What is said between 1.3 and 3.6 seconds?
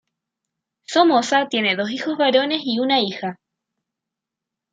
tiene dos hijos varones y una hija.